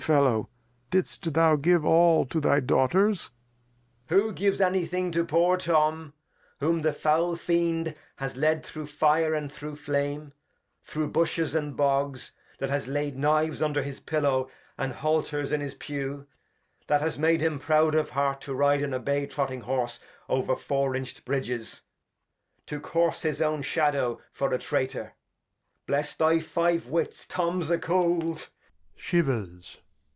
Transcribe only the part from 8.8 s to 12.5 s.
Fire, and through Flame, through Bushes, and Bogs;